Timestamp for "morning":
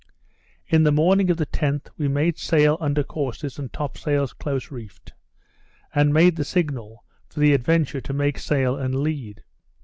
0.91-1.29